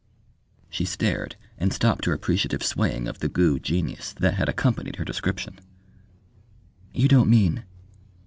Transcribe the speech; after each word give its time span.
She 0.71 0.83
stared 0.85 1.35
and 1.59 1.71
stopped 1.71 2.05
her 2.05 2.13
appreciative 2.13 2.63
swaying 2.63 3.07
of 3.07 3.19
the 3.19 3.29
Goo 3.29 3.59
genius 3.59 4.13
that 4.13 4.33
had 4.33 4.49
accompanied 4.49 4.95
her 4.95 5.05
description. 5.05 5.59
"You 6.91 7.07
don't 7.07 7.29
mean...?" 7.29 7.65